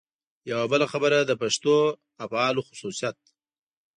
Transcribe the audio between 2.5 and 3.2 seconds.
خصوصیت.